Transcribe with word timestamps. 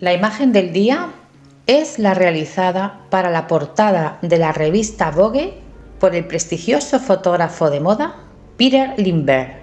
La 0.00 0.14
imagen 0.14 0.52
del 0.52 0.72
día 0.72 1.10
es 1.66 1.98
la 1.98 2.14
realizada 2.14 3.00
para 3.10 3.28
la 3.28 3.46
portada 3.46 4.16
de 4.22 4.38
la 4.38 4.50
revista 4.50 5.10
Vogue 5.10 5.58
por 5.98 6.14
el 6.14 6.24
prestigioso 6.24 6.98
fotógrafo 7.00 7.68
de 7.68 7.80
moda 7.80 8.14
Peter 8.56 8.94
Lindbergh, 8.96 9.58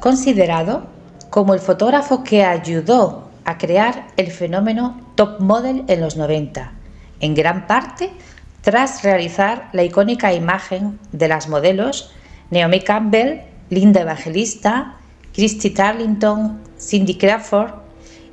considerado 0.00 0.86
como 1.30 1.52
el 1.52 1.58
fotógrafo 1.58 2.22
que 2.22 2.44
ayudó 2.44 3.28
a 3.44 3.58
crear 3.58 4.06
el 4.16 4.30
fenómeno 4.30 5.00
top 5.16 5.40
model 5.40 5.82
en 5.88 6.00
los 6.00 6.16
90, 6.16 6.72
en 7.18 7.34
gran 7.34 7.66
parte 7.66 8.12
tras 8.60 9.02
realizar 9.02 9.68
la 9.72 9.82
icónica 9.82 10.32
imagen 10.32 11.00
de 11.10 11.26
las 11.26 11.48
modelos 11.48 12.12
Naomi 12.52 12.82
Campbell, 12.82 13.40
Linda 13.68 14.02
Evangelista, 14.02 14.94
Christy 15.34 15.70
Tarlington, 15.70 16.60
Cindy 16.78 17.18
Crawford 17.18 17.81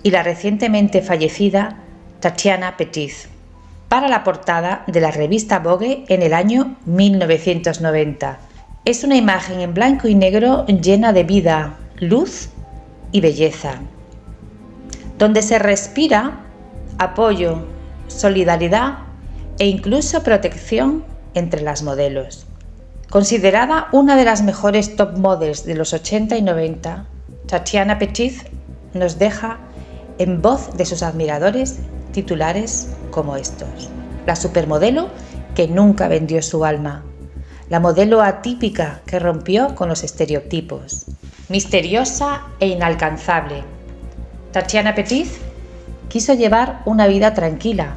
y 0.04 0.12
la 0.12 0.24
recientemente 0.24 1.02
fallecida 1.02 1.78
Tatiana 2.20 2.78
Petit, 2.78 3.14
para 3.88 4.08
la 4.08 4.24
portada 4.24 4.84
de 4.88 5.02
la 5.02 5.12
revista 5.12 5.60
Vogue 5.60 6.06
en 6.10 6.22
el 6.22 6.34
año 6.34 6.78
1990. 6.86 8.40
Es 8.86 9.04
una 9.04 9.16
imagen 9.16 9.60
en 9.60 9.74
blanco 9.74 10.08
y 10.08 10.16
negro 10.16 10.66
llena 10.66 11.14
de 11.14 11.24
vida, 11.24 11.78
luz 11.98 12.50
y 13.12 13.22
belleza, 13.22 13.76
donde 15.18 15.42
se 15.42 15.60
respira 15.60 16.46
apoyo, 16.98 17.66
solidaridad 18.08 19.00
e 19.58 19.68
incluso 19.68 20.24
protección 20.24 21.04
entre 21.34 21.62
las 21.62 21.84
modelos. 21.84 22.46
Considerada 23.10 23.88
una 23.92 24.16
de 24.16 24.26
las 24.26 24.44
mejores 24.44 24.96
top 24.96 25.18
models 25.18 25.66
de 25.66 25.76
los 25.76 25.94
80 25.94 26.38
y 26.38 26.42
90, 26.42 27.06
Tatiana 27.48 27.98
Petit 27.98 28.44
nos 28.94 29.18
deja 29.18 29.60
en 30.20 30.42
voz 30.42 30.76
de 30.78 30.86
sus 30.86 31.02
admiradores 31.02 31.80
titulares 32.12 32.90
como 33.10 33.36
estos. 33.36 33.90
La 34.26 34.36
supermodelo 34.36 35.10
que 35.56 35.68
nunca 35.68 36.08
vendió 36.08 36.42
su 36.44 36.66
alma. 36.66 37.04
La 37.70 37.80
modelo 37.80 38.22
atípica 38.22 39.02
que 39.06 39.18
rompió 39.18 39.76
con 39.76 39.90
los 39.90 40.04
estereotipos. 40.04 41.06
Misteriosa 41.48 42.44
e 42.60 42.68
inalcanzable. 42.68 43.64
Tatiana 44.52 44.94
Petit 44.94 45.28
quiso 46.10 46.34
llevar 46.34 46.82
una 46.86 47.08
vida 47.08 47.34
tranquila, 47.34 47.96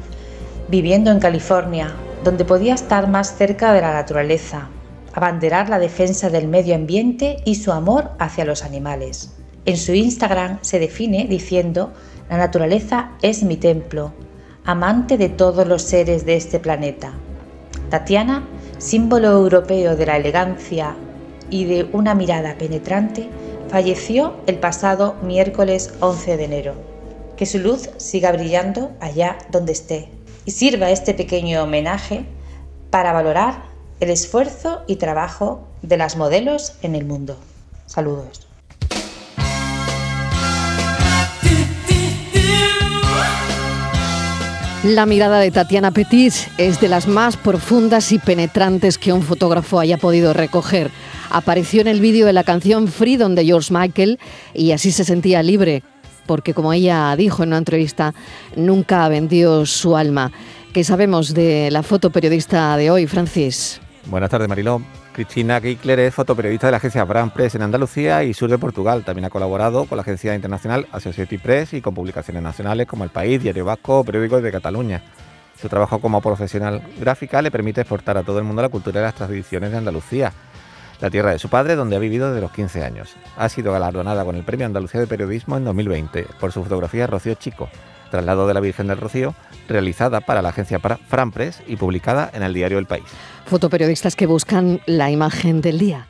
viviendo 0.69 1.11
en 1.11 1.19
California, 1.19 1.93
donde 2.23 2.45
podía 2.45 2.73
estar 2.73 3.09
más 3.09 3.35
cerca 3.35 3.73
de 3.73 3.81
la 3.81 3.91
naturaleza, 3.91 4.69
abanderar 5.13 5.69
la 5.69 5.79
defensa 5.79 6.29
del 6.29 6.47
medio 6.47 6.75
ambiente 6.75 7.37
y 7.43 7.55
su 7.55 7.71
amor 7.71 8.11
hacia 8.19 8.45
los 8.45 8.63
animales. 8.63 9.31
En 9.65 9.77
su 9.77 9.93
Instagram 9.93 10.59
se 10.61 10.77
define 10.77 11.25
diciendo, 11.25 11.93
la 12.29 12.37
naturaleza 12.37 13.11
es 13.21 13.43
mi 13.43 13.55
templo, 13.55 14.11
amante 14.65 15.17
de 15.17 15.29
todos 15.29 15.65
los 15.65 15.83
seres 15.83 16.25
de 16.25 16.35
este 16.35 16.59
planeta. 16.59 17.13
Tatiana, 17.89 18.45
símbolo 18.77 19.31
europeo 19.31 19.95
de 19.95 20.05
la 20.05 20.17
elegancia 20.17 20.95
y 21.49 21.63
de 21.63 21.87
una 21.93 22.13
mirada 22.13 22.57
penetrante, 22.57 23.29
falleció 23.69 24.35
el 24.47 24.57
pasado 24.57 25.15
miércoles 25.23 25.93
11 26.01 26.37
de 26.37 26.43
enero. 26.43 26.73
Que 27.37 27.45
su 27.45 27.59
luz 27.59 27.89
siga 27.97 28.33
brillando 28.33 28.91
allá 28.99 29.37
donde 29.49 29.71
esté 29.71 30.09
y 30.45 30.51
sirva 30.51 30.91
este 30.91 31.13
pequeño 31.13 31.63
homenaje 31.63 32.25
para 32.89 33.13
valorar 33.13 33.63
el 34.01 34.09
esfuerzo 34.09 34.81
y 34.87 34.97
trabajo 34.97 35.65
de 35.81 35.97
las 35.97 36.17
modelos 36.17 36.73
en 36.81 36.95
el 36.95 37.05
mundo. 37.05 37.37
Saludos. 37.85 38.52
La 44.83 45.05
mirada 45.05 45.39
de 45.39 45.49
Tatiana 45.49 45.91
Petit 45.91 46.33
es 46.57 46.81
de 46.81 46.89
las 46.89 47.07
más 47.07 47.37
profundas 47.37 48.11
y 48.11 48.19
penetrantes 48.19 48.97
que 48.97 49.13
un 49.13 49.21
fotógrafo 49.21 49.79
haya 49.79 49.97
podido 49.97 50.33
recoger. 50.33 50.91
Apareció 51.29 51.79
en 51.79 51.87
el 51.87 52.01
vídeo 52.01 52.25
de 52.25 52.33
la 52.33 52.43
canción 52.43 52.89
Freedom 52.89 53.33
de 53.33 53.45
George 53.45 53.73
Michael 53.73 54.19
y 54.53 54.73
así 54.73 54.91
se 54.91 55.05
sentía 55.05 55.41
libre, 55.41 55.83
porque 56.25 56.53
como 56.53 56.73
ella 56.73 57.15
dijo 57.15 57.43
en 57.43 57.49
una 57.49 57.59
entrevista, 57.59 58.13
nunca 58.57 59.07
vendió 59.07 59.65
su 59.65 59.95
alma. 59.95 60.33
¿Qué 60.73 60.83
sabemos 60.83 61.33
de 61.33 61.71
la 61.71 61.81
fotoperiodista 61.81 62.75
de 62.75 62.91
hoy, 62.91 63.07
Francis? 63.07 63.79
Buenas 64.07 64.29
tardes, 64.29 64.49
Mariló. 64.49 64.81
Cristina 65.13 65.61
Gickler 65.61 65.99
es 66.01 66.13
fotoperiodista 66.13 66.67
de 66.67 66.71
la 66.71 66.77
agencia 66.77 67.05
Brand 67.05 67.31
Press 67.31 67.55
en 67.55 67.61
Andalucía 67.61 68.23
y 68.23 68.33
sur 68.33 68.49
de 68.49 68.57
Portugal. 68.57 69.05
También 69.05 69.25
ha 69.25 69.29
colaborado 69.29 69.85
con 69.85 69.95
la 69.95 70.01
agencia 70.01 70.35
internacional 70.35 70.87
Associated 70.91 71.39
Press 71.39 71.73
y 71.73 71.81
con 71.81 71.95
publicaciones 71.95 72.43
nacionales 72.43 72.85
como 72.85 73.05
El 73.05 73.11
País, 73.11 73.41
Diario 73.41 73.63
Vasco 73.63 73.99
o 73.99 74.03
Periódicos 74.03 74.43
de 74.43 74.51
Cataluña. 74.51 75.01
Su 75.59 75.69
trabajo 75.69 75.99
como 75.99 76.21
profesional 76.21 76.81
gráfica 76.99 77.41
le 77.41 77.49
permite 77.49 77.81
exportar 77.81 78.17
a 78.17 78.23
todo 78.23 78.39
el 78.39 78.43
mundo 78.43 78.61
la 78.61 78.69
cultura 78.69 78.99
y 78.99 79.03
las 79.03 79.15
tradiciones 79.15 79.71
de 79.71 79.77
Andalucía, 79.77 80.33
la 80.99 81.09
tierra 81.09 81.31
de 81.31 81.39
su 81.39 81.47
padre, 81.47 81.75
donde 81.75 81.95
ha 81.95 81.99
vivido 81.99 82.27
desde 82.27 82.41
los 82.41 82.51
15 82.51 82.83
años. 82.83 83.15
Ha 83.37 83.47
sido 83.47 83.71
galardonada 83.71 84.25
con 84.25 84.35
el 84.35 84.43
Premio 84.43 84.65
Andalucía 84.65 84.99
de 84.99 85.07
Periodismo 85.07 85.55
en 85.55 85.63
2020 85.63 86.27
por 86.41 86.51
su 86.51 86.61
fotografía 86.61 87.07
Rocío 87.07 87.35
Chico, 87.35 87.69
traslado 88.13 88.47
de 88.47 88.53
la 88.53 88.59
Virgen 88.59 88.85
del 88.85 88.99
Rocío, 88.99 89.33
realizada 89.67 90.21
para 90.21 90.43
la 90.43 90.49
agencia 90.49 90.79
Fran 90.79 91.31
Press 91.31 91.63
y 91.65 91.77
publicada 91.77 92.29
en 92.31 92.43
el 92.43 92.53
diario 92.53 92.77
El 92.77 92.85
País 92.85 93.05
fotoperiodistas 93.45 94.15
que 94.15 94.25
buscan 94.25 94.81
la 94.85 95.11
imagen 95.11 95.61
del 95.61 95.79
día. 95.79 96.07